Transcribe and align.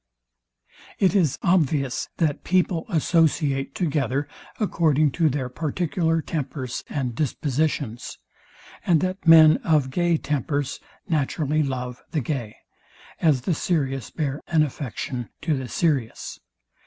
It 0.97 1.13
is 1.13 1.37
obvious, 1.43 2.09
that 2.17 2.43
people 2.43 2.87
associate 2.89 3.75
together 3.75 4.27
according 4.59 5.11
to 5.11 5.29
their 5.29 5.47
particular 5.47 6.23
tempers 6.23 6.83
and 6.89 7.13
dispositions, 7.13 8.17
and 8.83 8.99
that 9.01 9.27
men 9.27 9.57
of 9.57 9.91
gay 9.91 10.17
tempers 10.17 10.79
naturally 11.07 11.61
love 11.61 12.01
the 12.13 12.21
gay; 12.21 12.55
as 13.21 13.41
the 13.41 13.53
serious 13.53 14.09
bear 14.09 14.41
an 14.47 14.63
affection 14.63 15.29
to 15.41 15.55
the 15.55 15.67
serious. 15.67 16.39